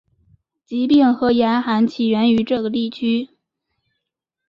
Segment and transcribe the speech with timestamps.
[0.65, 3.29] 疾病和严寒起源于这个地区。